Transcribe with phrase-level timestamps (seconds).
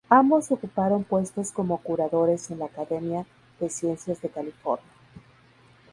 [0.09, 3.23] Ambos ocuparon puestos como curadores en la Academia
[3.59, 4.87] de Ciencias de California.